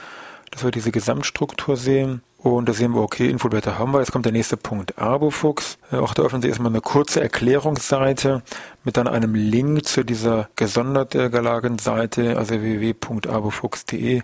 dass 0.50 0.64
wir 0.64 0.70
diese 0.70 0.90
Gesamtstruktur 0.90 1.76
sehen. 1.76 2.22
Und 2.44 2.68
da 2.68 2.74
sehen 2.74 2.92
wir, 2.92 3.00
okay, 3.00 3.30
Infoblätter 3.30 3.78
haben 3.78 3.92
wir. 3.94 4.00
Jetzt 4.00 4.12
kommt 4.12 4.26
der 4.26 4.32
nächste 4.32 4.58
Punkt, 4.58 4.98
Arbofuchs. 4.98 5.78
Äh, 5.90 5.96
auch 5.96 6.12
da 6.12 6.24
öffnen 6.24 6.42
Sie 6.42 6.48
erstmal 6.48 6.70
eine 6.70 6.82
kurze 6.82 7.22
Erklärungsseite 7.22 8.42
mit 8.84 8.98
dann 8.98 9.08
einem 9.08 9.34
Link 9.34 9.86
zu 9.86 10.04
dieser 10.04 10.50
gesondert 10.54 11.12
gelagerten 11.12 11.78
Seite, 11.78 12.36
also 12.36 12.60
www.arbofuchs.de. 12.60 14.20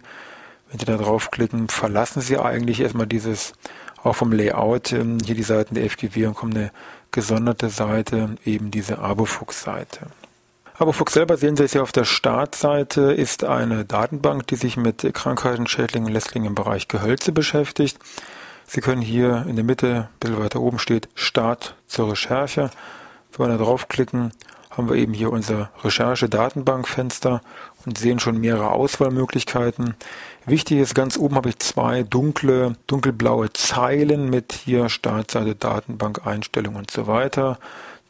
Wenn 0.68 0.78
Sie 0.78 0.84
da 0.84 0.98
draufklicken, 0.98 1.70
verlassen 1.70 2.20
Sie 2.20 2.36
eigentlich 2.36 2.82
erstmal 2.82 3.06
dieses, 3.06 3.54
auch 4.02 4.16
vom 4.16 4.32
Layout, 4.32 4.92
ähm, 4.92 5.16
hier 5.24 5.34
die 5.34 5.42
Seiten 5.42 5.74
der 5.74 5.86
FGW 5.86 6.26
und 6.26 6.34
kommt 6.34 6.54
eine 6.54 6.72
gesonderte 7.12 7.70
Seite, 7.70 8.36
eben 8.44 8.70
diese 8.70 8.98
Arbofuchs-Seite. 8.98 10.08
Aber 10.80 10.94
Fuchs 10.94 11.12
selber 11.12 11.36
sehen 11.36 11.58
Sie 11.58 11.64
es 11.64 11.74
ja 11.74 11.82
auf 11.82 11.92
der 11.92 12.06
Startseite, 12.06 13.12
ist 13.12 13.44
eine 13.44 13.84
Datenbank, 13.84 14.46
die 14.46 14.56
sich 14.56 14.78
mit 14.78 15.12
Krankheiten, 15.12 15.66
Schädlingen 15.66 16.06
und 16.06 16.14
Lässlingen 16.14 16.48
im 16.48 16.54
Bereich 16.54 16.88
Gehölze 16.88 17.32
beschäftigt. 17.32 17.98
Sie 18.66 18.80
können 18.80 19.02
hier 19.02 19.44
in 19.46 19.56
der 19.56 19.64
Mitte, 19.66 20.08
ein 20.08 20.18
bisschen 20.20 20.42
weiter 20.42 20.60
oben 20.60 20.78
steht 20.78 21.10
Start 21.14 21.74
zur 21.86 22.12
Recherche. 22.12 22.70
Wenn 23.36 23.46
wir 23.46 23.58
da 23.58 23.62
draufklicken, 23.62 24.32
haben 24.70 24.88
wir 24.88 24.96
eben 24.96 25.12
hier 25.12 25.30
unser 25.30 25.68
Recherche-Datenbankfenster 25.84 27.42
und 27.84 27.98
sehen 27.98 28.18
schon 28.18 28.38
mehrere 28.38 28.70
Auswahlmöglichkeiten. 28.70 29.96
Wichtig 30.46 30.78
ist, 30.78 30.94
ganz 30.94 31.18
oben 31.18 31.34
habe 31.36 31.50
ich 31.50 31.58
zwei 31.58 32.04
dunkle, 32.04 32.72
dunkelblaue 32.86 33.52
Zeilen 33.52 34.30
mit 34.30 34.54
hier 34.54 34.88
Startseite, 34.88 35.56
Datenbank, 35.56 36.26
Einstellungen 36.26 36.78
und 36.78 36.90
so 36.90 37.06
weiter. 37.06 37.58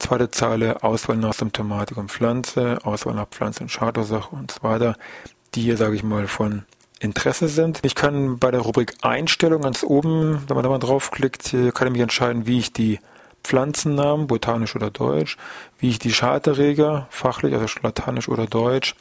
Zweite 0.01 0.31
Zeile 0.31 0.83
Auswahl 0.83 1.17
nach 1.17 1.35
Symptomatik 1.35 1.97
und 1.99 2.11
Pflanze, 2.11 2.79
Auswahl 2.83 3.15
nach 3.15 3.29
Pflanze 3.29 3.63
und 3.63 3.69
Schadursache 3.69 4.35
und 4.35 4.51
so 4.51 4.63
weiter, 4.63 4.97
die 5.55 5.61
hier, 5.61 5.77
sage 5.77 5.95
ich 5.95 6.03
mal, 6.03 6.27
von 6.27 6.65
Interesse 7.01 7.49
sind. 7.49 7.81
Ich 7.83 7.95
kann 7.95 8.39
bei 8.39 8.51
der 8.51 8.61
Rubrik 8.61 8.95
Einstellung 9.03 9.63
ganz 9.63 9.85
oben, 9.85 10.43
wenn 10.49 10.55
man 10.55 10.65
da 10.65 10.71
mal 10.71 10.79
draufklickt, 10.79 11.55
kann 11.75 11.87
ich 11.87 11.93
mich 11.93 12.03
entscheiden, 12.03 12.47
wie 12.47 12.59
ich 12.59 12.73
die 12.73 12.99
Pflanzennamen, 13.45 14.27
botanisch 14.27 14.75
oder 14.75 14.91
deutsch, 14.91 15.37
wie 15.79 15.91
ich 15.91 15.99
die 15.99 16.13
Schalterreger, 16.13 17.07
fachlich, 17.11 17.55
also 17.55 17.67
lateinisch 17.83 18.29
oder 18.29 18.47
deutsch, 18.47 18.95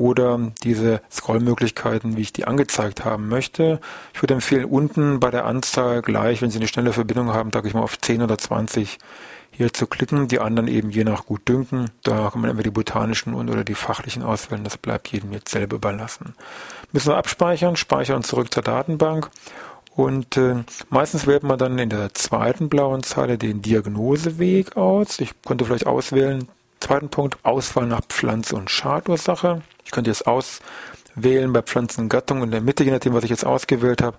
oder 0.00 0.52
diese 0.64 1.02
Scrollmöglichkeiten, 1.10 2.16
wie 2.16 2.22
ich 2.22 2.32
die 2.32 2.46
angezeigt 2.46 3.04
haben 3.04 3.28
möchte. 3.28 3.80
Ich 4.14 4.22
würde 4.22 4.34
empfehlen, 4.34 4.64
unten 4.64 5.20
bei 5.20 5.30
der 5.30 5.44
Anzahl 5.44 6.00
gleich, 6.00 6.40
wenn 6.40 6.50
Sie 6.50 6.58
eine 6.58 6.68
schnelle 6.68 6.94
Verbindung 6.94 7.34
haben, 7.34 7.50
sage 7.52 7.68
ich 7.68 7.74
mal 7.74 7.82
auf 7.82 7.98
10 8.00 8.22
oder 8.22 8.38
20 8.38 8.98
hier 9.52 9.72
zu 9.74 9.86
klicken, 9.86 10.26
die 10.26 10.38
anderen 10.38 10.68
eben 10.68 10.88
je 10.88 11.04
nach 11.04 11.26
gut 11.26 11.46
dünken. 11.46 11.90
Da 12.02 12.30
kann 12.30 12.40
man 12.40 12.50
entweder 12.50 12.70
die 12.70 12.74
botanischen 12.74 13.34
und 13.34 13.50
oder 13.50 13.62
die 13.62 13.74
fachlichen 13.74 14.22
auswählen. 14.22 14.64
Das 14.64 14.78
bleibt 14.78 15.08
jedem 15.08 15.32
jetzt 15.32 15.50
selber 15.50 15.76
überlassen. 15.76 16.34
Müssen 16.92 17.10
wir 17.10 17.16
abspeichern, 17.16 17.76
speichern 17.76 18.22
zurück 18.22 18.54
zur 18.54 18.62
Datenbank 18.62 19.28
und 19.94 20.38
äh, 20.38 20.64
meistens 20.88 21.26
wählt 21.26 21.42
man 21.42 21.58
dann 21.58 21.78
in 21.78 21.90
der 21.90 22.14
zweiten 22.14 22.70
blauen 22.70 23.02
Zeile 23.02 23.36
den 23.36 23.60
Diagnoseweg 23.60 24.76
aus. 24.78 25.20
Ich 25.20 25.42
könnte 25.42 25.66
vielleicht 25.66 25.86
auswählen, 25.86 26.48
zweiten 26.80 27.08
Punkt, 27.08 27.38
Auswahl 27.44 27.86
nach 27.86 28.02
Pflanze- 28.08 28.56
und 28.56 28.70
Schadursache. 28.70 29.62
Ich 29.84 29.90
könnte 29.90 30.10
jetzt 30.10 30.26
auswählen 30.26 31.52
bei 31.52 31.62
Pflanzengattung 31.62 32.42
in 32.42 32.50
der 32.50 32.60
Mitte, 32.60 32.84
je 32.84 32.90
nachdem, 32.90 33.14
was 33.14 33.24
ich 33.24 33.30
jetzt 33.30 33.46
ausgewählt 33.46 34.02
habe. 34.02 34.16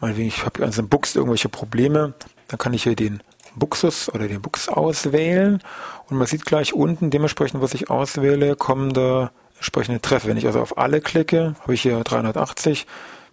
Meinetwegen, 0.00 0.28
ich 0.28 0.44
habe 0.44 0.62
also 0.64 0.82
im 0.82 0.88
Buchs 0.88 1.16
irgendwelche 1.16 1.48
Probleme. 1.48 2.14
Dann 2.48 2.58
kann 2.58 2.74
ich 2.74 2.82
hier 2.82 2.96
den 2.96 3.22
Buxus 3.54 4.12
oder 4.12 4.28
den 4.28 4.42
Buchs 4.42 4.68
auswählen. 4.68 5.62
Und 6.08 6.18
man 6.18 6.26
sieht 6.26 6.44
gleich 6.44 6.74
unten, 6.74 7.10
dementsprechend, 7.10 7.62
was 7.62 7.74
ich 7.74 7.90
auswähle, 7.90 8.56
kommen 8.56 8.92
da 8.92 9.30
entsprechende 9.56 10.00
Treffer. 10.00 10.28
Wenn 10.28 10.36
ich 10.36 10.46
also 10.46 10.60
auf 10.60 10.78
alle 10.78 11.00
klicke, 11.00 11.54
habe 11.60 11.74
ich 11.74 11.82
hier 11.82 12.02
380. 12.04 12.86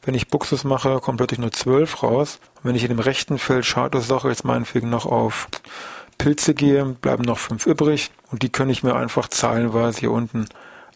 Wenn 0.06 0.16
ich 0.16 0.30
Buxus 0.30 0.64
mache, 0.64 1.00
kommt 1.00 1.18
plötzlich 1.18 1.40
nur 1.40 1.52
12 1.52 2.04
raus. 2.04 2.40
Und 2.56 2.70
wenn 2.70 2.76
ich 2.76 2.84
in 2.84 2.90
dem 2.90 3.00
rechten 3.00 3.38
Feld 3.38 3.66
Schadursache 3.66 4.30
jetzt 4.30 4.46
meinetwegen 4.46 4.90
noch 4.90 5.06
auf 5.06 5.48
Pilze 6.18 6.54
gehe, 6.54 6.86
bleiben 6.86 7.24
noch 7.24 7.38
5 7.38 7.66
übrig. 7.66 8.12
Und 8.32 8.44
die 8.44 8.50
kann 8.50 8.70
ich 8.70 8.84
mir 8.84 8.96
einfach 8.96 9.28
zahlenweise 9.28 10.00
hier 10.00 10.12
unten 10.12 10.48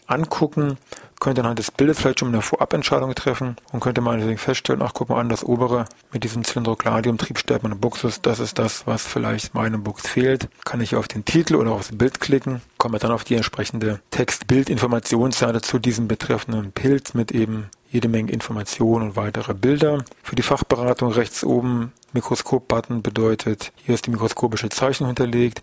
angucken, 0.08 0.78
könnte 1.20 1.42
anhand 1.42 1.60
des 1.60 1.72
Bildes 1.72 2.00
vielleicht 2.00 2.20
schon 2.20 2.30
eine 2.30 2.42
Vorabentscheidung 2.42 3.14
treffen 3.16 3.58
und 3.72 3.80
könnte 3.80 4.02
meinetwegen 4.02 4.38
feststellen, 4.38 4.82
ach 4.82 4.94
guck 4.94 5.10
mal 5.10 5.20
an, 5.20 5.30
das 5.30 5.44
obere 5.44 5.86
mit 6.12 6.24
diesem 6.24 6.44
Zylindrocladium, 6.44 7.18
Triebsterben 7.18 7.72
und 7.72 7.82
Buxus, 7.82 8.22
das 8.22 8.40
ist 8.40 8.58
das, 8.60 8.88
was 8.88 9.06
vielleicht 9.06 9.54
meinem 9.54 9.84
Buchs 9.84 10.08
fehlt. 10.08 10.48
Kann 10.64 10.82
ich 10.82 10.96
auf 10.96 11.08
den 11.08 11.26
Titel 11.26 11.56
oder 11.56 11.72
aufs 11.72 11.90
Bild 11.92 12.20
klicken, 12.20 12.62
komme 12.78 13.00
dann 13.00 13.12
auf 13.12 13.24
die 13.24 13.36
entsprechende 13.36 14.00
Text-Bild-Informationsseite 14.12 15.62
zu 15.62 15.80
diesem 15.80 16.08
betreffenden 16.08 16.72
Pilz 16.72 17.14
mit 17.14 17.32
eben 17.32 17.70
jede 17.90 18.10
Menge 18.10 18.32
Informationen 18.32 19.10
und 19.10 19.16
weitere 19.16 19.54
Bilder. 19.54 20.04
Für 20.24 20.36
die 20.36 20.44
Fachberatung 20.44 21.12
rechts 21.12 21.44
oben 21.44 21.94
Mikroskop-Button 22.18 23.04
bedeutet, 23.04 23.72
hier 23.76 23.94
ist 23.94 24.08
die 24.08 24.12
mikroskopische 24.12 24.70
Zeichnung 24.70 25.10
hinterlegt. 25.10 25.62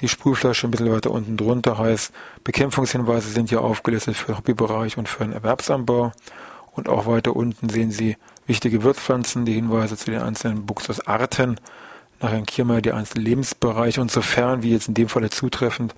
Die 0.00 0.08
Sprühflasche 0.08 0.66
ein 0.66 0.72
bisschen 0.72 0.92
weiter 0.92 1.12
unten 1.12 1.36
drunter 1.36 1.78
heißt, 1.78 2.12
Bekämpfungshinweise 2.42 3.28
sind 3.28 3.50
hier 3.50 3.60
aufgelistet 3.60 4.16
für 4.16 4.26
den 4.26 4.38
Hobbybereich 4.38 4.98
und 4.98 5.08
für 5.08 5.24
den 5.24 5.32
Erwerbsanbau. 5.32 6.12
Und 6.72 6.88
auch 6.88 7.06
weiter 7.06 7.36
unten 7.36 7.68
sehen 7.68 7.92
Sie 7.92 8.16
wichtige 8.46 8.82
Wirtspflanzen, 8.82 9.44
die 9.44 9.52
Hinweise 9.52 9.96
zu 9.96 10.10
den 10.10 10.22
einzelnen 10.22 10.66
Buxusarten, 10.66 11.60
nachher 12.20 12.42
hier 12.50 12.64
mal 12.64 12.82
die 12.82 12.92
einzelnen 12.92 13.24
Lebensbereiche 13.24 14.00
und 14.00 14.10
sofern, 14.10 14.62
wie 14.62 14.72
jetzt 14.72 14.88
in 14.88 14.94
dem 14.94 15.08
Falle 15.08 15.30
zutreffend, 15.30 15.94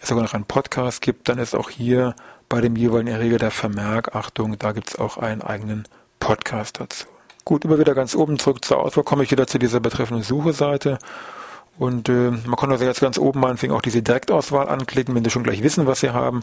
es 0.00 0.08
sogar 0.08 0.24
noch 0.24 0.34
einen 0.34 0.44
Podcast 0.44 1.00
gibt, 1.00 1.28
dann 1.28 1.38
ist 1.38 1.54
auch 1.54 1.70
hier 1.70 2.14
bei 2.48 2.60
dem 2.60 2.76
jeweiligen 2.76 3.10
Erreger 3.10 3.38
der 3.38 3.50
Vermerk, 3.50 4.14
Achtung, 4.14 4.58
da 4.58 4.72
gibt 4.72 4.90
es 4.90 4.98
auch 4.98 5.16
einen 5.16 5.40
eigenen 5.40 5.84
Podcast 6.20 6.80
dazu. 6.80 7.06
Gut, 7.48 7.64
immer 7.64 7.78
wieder 7.78 7.94
ganz 7.94 8.14
oben 8.14 8.38
zurück 8.38 8.62
zur 8.62 8.78
Auswahl 8.78 9.04
komme 9.04 9.24
ich 9.24 9.30
wieder 9.30 9.46
zu 9.46 9.58
dieser 9.58 9.80
betreffenden 9.80 10.22
Suche-Seite. 10.22 10.98
Und 11.78 12.10
äh, 12.10 12.30
man 12.30 12.56
kann 12.56 12.70
also 12.70 12.84
jetzt 12.84 13.00
ganz 13.00 13.16
oben 13.16 13.40
meinetwegen 13.40 13.72
auch 13.72 13.80
diese 13.80 14.02
Direktauswahl 14.02 14.68
anklicken, 14.68 15.14
wenn 15.14 15.24
Sie 15.24 15.30
schon 15.30 15.44
gleich 15.44 15.62
wissen, 15.62 15.86
was 15.86 16.00
Sie 16.00 16.10
haben. 16.10 16.42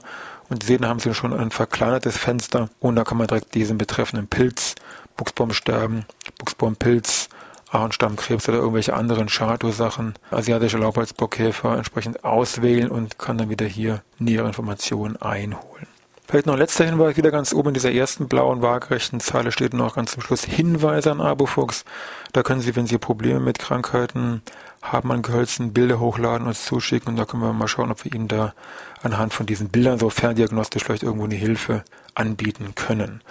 Und 0.49 0.63
Sie 0.63 0.67
sehen, 0.67 0.81
da 0.81 0.87
haben 0.87 0.99
Sie 0.99 1.13
schon 1.13 1.31
ein 1.31 1.51
verkleinertes 1.51 2.17
Fenster. 2.17 2.69
Und 2.79 2.95
da 2.95 3.03
kann 3.03 3.19
man 3.19 3.27
direkt 3.27 3.53
diesen 3.53 3.77
betreffenden 3.77 4.27
Pilz, 4.27 4.73
Buchsbaumsterben, 5.15 6.05
Buchsbaumpilz, 6.39 7.29
Ahornstammkrebs 7.69 8.49
oder 8.49 8.57
irgendwelche 8.57 8.95
anderen 8.95 9.29
Schadursachen, 9.29 10.15
asiatische 10.31 10.79
Laubholzbockkäfer 10.79 11.77
entsprechend 11.77 12.25
auswählen 12.25 12.89
und 12.89 13.19
kann 13.19 13.37
dann 13.37 13.51
wieder 13.51 13.67
hier 13.67 14.01
nähere 14.17 14.47
Informationen 14.47 15.17
einholen. 15.17 15.85
Vielleicht 16.27 16.47
noch 16.47 16.53
ein 16.53 16.59
letzter 16.59 16.85
Hinweis, 16.85 17.17
wieder 17.17 17.29
ganz 17.29 17.53
oben 17.53 17.69
in 17.69 17.73
dieser 17.75 17.91
ersten 17.91 18.27
blauen 18.27 18.63
waagerechten 18.63 19.19
Zeile 19.19 19.51
steht 19.51 19.75
noch 19.75 19.95
ganz 19.95 20.13
zum 20.13 20.23
Schluss 20.23 20.43
Hinweise 20.43 21.11
an 21.11 21.21
Abofox. 21.21 21.85
Da 22.33 22.41
können 22.41 22.61
Sie, 22.61 22.75
wenn 22.75 22.87
Sie 22.87 22.97
Probleme 22.97 23.39
mit 23.39 23.59
Krankheiten 23.59 24.41
haben 24.81 25.11
an 25.11 25.21
Gehölzen, 25.21 25.71
Bilder 25.71 25.99
hochladen, 25.99 26.47
uns 26.47 26.65
zuschicken 26.65 27.09
und 27.09 27.15
da 27.17 27.25
können 27.25 27.43
wir 27.43 27.53
mal 27.53 27.67
schauen, 27.67 27.91
ob 27.91 28.03
wir 28.03 28.13
Ihnen 28.13 28.27
da 28.27 28.55
anhand 29.03 29.35
von 29.35 29.45
diesen 29.45 29.69
Bildern 29.69 29.99
so 29.99 30.09
ferndiagnostisch 30.09 30.83
vielleicht 30.83 31.03
irgendwo 31.03 31.25
eine 31.25 31.35
Hilfe 31.35 31.83
anbieten 32.15 32.73
können. 32.73 33.21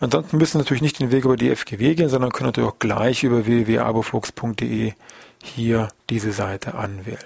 Ansonsten 0.00 0.38
müssen 0.38 0.52
Sie 0.52 0.58
natürlich 0.58 0.82
nicht 0.82 0.98
den 0.98 1.12
Weg 1.12 1.24
über 1.24 1.36
die 1.36 1.54
FGW 1.54 1.94
gehen, 1.94 2.08
sondern 2.08 2.32
können 2.32 2.48
natürlich 2.48 2.70
auch 2.70 2.78
gleich 2.80 3.22
über 3.22 3.46
www.abofox.de 3.46 4.94
hier 5.42 5.88
diese 6.08 6.32
Seite 6.32 6.74
anwählen. 6.74 7.18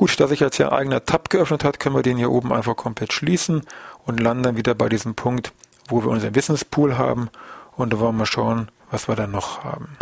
Gut, 0.00 0.18
da 0.18 0.26
sich 0.28 0.40
jetzt 0.40 0.56
hier 0.56 0.72
ein 0.72 0.78
eigener 0.78 1.04
Tab 1.04 1.28
geöffnet 1.28 1.62
hat, 1.62 1.78
können 1.78 1.94
wir 1.94 2.00
den 2.00 2.16
hier 2.16 2.30
oben 2.30 2.54
einfach 2.54 2.74
komplett 2.74 3.12
schließen 3.12 3.66
und 4.06 4.18
landen 4.18 4.42
dann 4.44 4.56
wieder 4.56 4.74
bei 4.74 4.88
diesem 4.88 5.14
Punkt, 5.14 5.52
wo 5.88 6.02
wir 6.02 6.08
unseren 6.08 6.34
Wissenspool 6.34 6.96
haben 6.96 7.28
und 7.76 7.92
da 7.92 7.98
wollen 7.98 8.14
wir 8.14 8.20
mal 8.20 8.24
schauen, 8.24 8.70
was 8.90 9.08
wir 9.08 9.14
dann 9.14 9.30
noch 9.30 9.62
haben. 9.62 9.98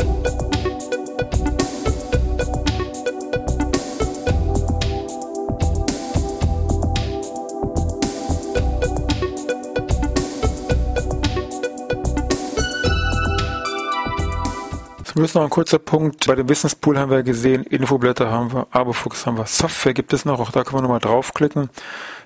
Jetzt 15.19 15.35
noch 15.35 15.43
ein 15.43 15.51
kurzer 15.51 15.81
Punkt. 15.81 16.29
Bei 16.29 16.37
dem 16.37 16.49
Wissenspool 16.49 16.97
haben 16.97 17.11
wir 17.11 17.25
gesehen, 17.25 17.65
Infoblätter 17.65 18.31
haben 18.31 18.53
wir, 18.53 18.69
Abofuchs 18.71 19.27
haben 19.27 19.37
wir, 19.37 19.47
Software 19.47 19.93
gibt 19.93 20.13
es 20.13 20.25
noch, 20.25 20.39
auch 20.39 20.53
da 20.53 20.63
können 20.63 20.79
wir 20.79 20.83
nochmal 20.83 21.01
draufklicken. 21.01 21.71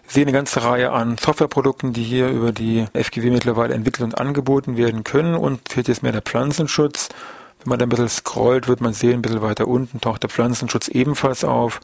Sehen 0.06 0.24
eine 0.24 0.32
ganze 0.32 0.62
Reihe 0.62 0.92
an 0.92 1.16
Softwareprodukten, 1.16 1.94
die 1.94 2.02
hier 2.02 2.28
über 2.28 2.52
die 2.52 2.84
FGW 2.92 3.30
mittlerweile 3.30 3.72
entwickelt 3.72 4.04
und 4.04 4.18
angeboten 4.20 4.76
werden 4.76 5.04
können 5.04 5.36
und 5.36 5.72
hier 5.72 5.88
ist 5.88 6.02
mehr 6.02 6.12
der 6.12 6.20
Pflanzenschutz. 6.20 7.08
Wenn 7.60 7.70
man 7.70 7.78
da 7.78 7.86
ein 7.86 7.88
bisschen 7.88 8.10
scrollt, 8.10 8.68
wird 8.68 8.82
man 8.82 8.92
sehen, 8.92 9.14
ein 9.14 9.22
bisschen 9.22 9.40
weiter 9.40 9.68
unten 9.68 9.98
taucht 10.02 10.22
der 10.22 10.30
Pflanzenschutz 10.30 10.88
ebenfalls 10.88 11.44
auf. 11.44 11.80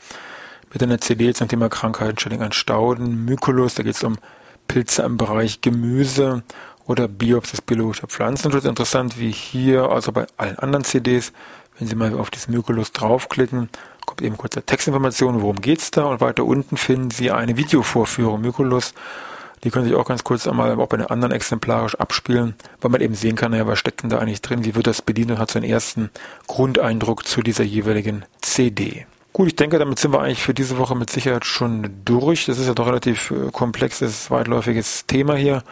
Mit 0.75 0.83
einer 0.83 1.01
CD 1.01 1.33
zum 1.33 1.49
Thema 1.49 1.71
Krankheiten, 1.71 2.19
Stellung 2.19 2.43
an 2.43 2.53
Stauden, 2.53 3.25
Mykolus, 3.25 3.77
da 3.77 3.83
geht 3.83 3.95
es 3.95 4.05
um 4.05 4.19
Pilze 4.67 5.05
im 5.05 5.17
Bereich 5.17 5.63
Gemüse 5.63 6.43
oder 6.89 7.07
Biops 7.07 7.53
des 7.53 7.63
biologischer 7.63 8.09
Pflanzenschutz. 8.09 8.65
Interessant 8.65 9.21
wie 9.21 9.31
hier, 9.31 9.91
also 9.91 10.11
bei 10.11 10.27
allen 10.37 10.59
anderen 10.59 10.85
CDs, 10.85 11.33
wenn 11.79 11.87
Sie 11.87 11.95
mal 11.95 12.13
auf 12.15 12.31
diesen 12.31 12.55
Mykolus 12.55 12.91
draufklicken, 12.91 13.69
kommt 14.05 14.23
eben 14.23 14.37
kurze 14.37 14.63
Textinformation, 14.63 15.43
worum 15.43 15.61
geht's 15.61 15.93
da 15.93 16.05
und 16.05 16.21
weiter 16.21 16.45
unten 16.45 16.77
finden 16.77 17.11
Sie 17.11 17.31
eine 17.31 17.57
Videovorführung 17.57 18.41
Mykolus. 18.41 18.95
Die 19.65 19.71
können 19.71 19.85
sich 19.85 19.95
auch 19.95 20.07
ganz 20.07 20.25
kurz 20.25 20.47
einmal 20.47 20.81
auch 20.81 20.87
bei 20.87 20.97
den 20.97 21.07
anderen 21.07 21.33
exemplarisch 21.33 21.95
abspielen, 21.97 22.55
weil 22.81 22.91
man 22.91 23.01
eben 23.01 23.15
sehen 23.15 23.37
kann, 23.37 23.51
naja, 23.51 23.67
was 23.67 23.79
steckt 23.79 24.03
denn 24.03 24.11
da 24.11 24.19
eigentlich 24.19 24.41
drin, 24.41 24.65
wie 24.65 24.75
wird 24.75 24.87
das 24.87 25.03
bedient 25.03 25.33
und 25.33 25.39
hat 25.39 25.51
so 25.51 25.59
einen 25.59 25.69
ersten 25.69 26.11
Grundeindruck 26.47 27.27
zu 27.27 27.43
dieser 27.43 27.65
jeweiligen 27.65 28.25
CD. 28.41 29.07
Gut, 29.33 29.49
ich 29.49 29.57
denke, 29.57 29.79
damit 29.79 29.99
sind 29.99 30.13
wir 30.13 30.21
eigentlich 30.21 30.43
für 30.43 30.55
diese 30.55 30.79
Woche 30.79 30.97
mit 30.97 31.11
Sicherheit 31.11 31.45
schon 31.45 31.91
durch. 32.05 32.47
Das 32.47 32.59
ist 32.59 32.67
ja 32.67 32.75
doch 32.75 32.87
relativ 32.87 33.31
äh, 33.31 33.51
komplexes, 33.53 34.31
weitläufiges 34.31 35.07
Thema 35.07 35.35
hier. 35.35 35.63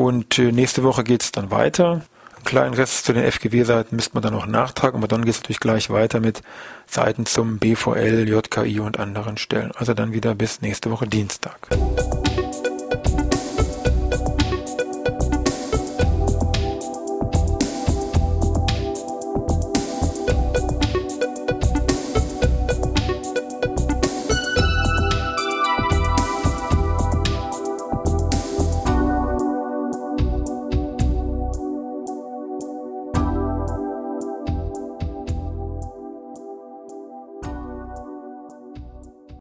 Und 0.00 0.38
äh, 0.38 0.50
nächste 0.50 0.82
Woche 0.82 1.04
geht 1.04 1.22
es 1.22 1.30
dann 1.30 1.50
weiter. 1.50 2.00
Einen 2.34 2.44
kleinen 2.46 2.72
Rest 2.72 3.04
zu 3.04 3.12
den 3.12 3.30
FGW-Seiten 3.30 3.94
müsste 3.94 4.14
man 4.14 4.22
dann 4.22 4.32
noch 4.32 4.46
nachtragen, 4.46 4.96
aber 4.96 5.08
dann 5.08 5.26
geht 5.26 5.34
es 5.34 5.40
natürlich 5.40 5.60
gleich 5.60 5.90
weiter 5.90 6.20
mit 6.20 6.40
Seiten 6.86 7.26
zum 7.26 7.58
BVL, 7.58 8.26
JKI 8.26 8.80
und 8.80 8.98
anderen 8.98 9.36
Stellen. 9.36 9.72
Also 9.74 9.92
dann 9.92 10.14
wieder 10.14 10.34
bis 10.34 10.62
nächste 10.62 10.90
Woche 10.90 11.06
Dienstag. 11.06 11.68